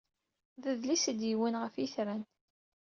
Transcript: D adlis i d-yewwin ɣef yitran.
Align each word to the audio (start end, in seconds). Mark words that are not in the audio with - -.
D 0.61 0.63
adlis 0.71 1.03
i 1.11 1.13
d-yewwin 1.19 1.59
ɣef 1.63 1.75
yitran. 1.77 2.21